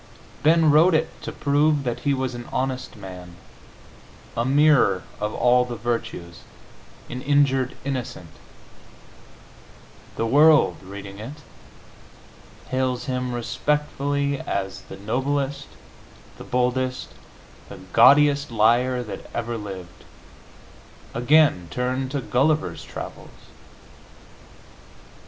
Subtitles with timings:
[0.41, 3.35] Ben wrote it to prove that he was an honest man,
[4.35, 6.39] a mirror of all the virtues,
[7.07, 8.31] an injured innocent;
[10.15, 11.43] the world, reading it,
[12.69, 15.67] hails him respectfully as the noblest,
[16.39, 17.09] the boldest,
[17.69, 20.03] the gaudiest liar that ever lived.
[21.13, 23.29] Again, turn to "Gulliver's Travels."